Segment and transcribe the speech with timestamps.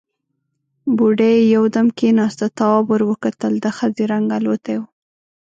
[0.97, 4.83] بوډۍ يودم کېناسته، تواب ور وکتل، د ښځې رنګ الوتی و.